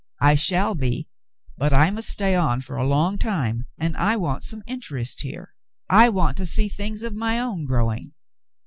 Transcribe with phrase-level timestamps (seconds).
[0.19, 1.07] I shall be,
[1.59, 5.53] but I must stay on for a long time, and I want some interest here.
[5.91, 8.13] I want to see things of my own growing.